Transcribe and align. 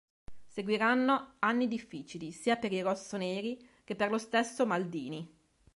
Seguiranno 0.47 1.35
anni 1.41 1.67
difficili 1.67 2.31
sia 2.31 2.55
per 2.55 2.73
i 2.73 2.81
rossoneri 2.81 3.63
che 3.83 3.95
per 3.95 4.09
lo 4.09 4.17
stesso 4.17 4.65
Maldini. 4.65 5.31